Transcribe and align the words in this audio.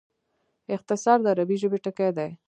اختصار 0.75 1.17
د 1.21 1.25
عربي 1.33 1.55
ژبي 1.61 1.79
ټکی 1.85 2.09
دﺉ. 2.17 2.29